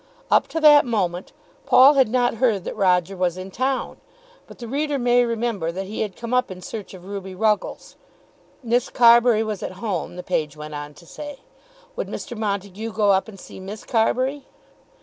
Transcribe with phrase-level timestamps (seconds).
[0.31, 1.31] Up to that moment
[1.67, 3.97] Paul had not heard that Roger was in town;
[4.47, 7.97] but the reader may remember that he had come up in search of Ruby Ruggles.
[8.63, 11.41] Miss Carbury was at home, the page went on to say.
[11.95, 12.35] Would Mr.
[12.35, 14.47] Montague go up and see Miss Carbury?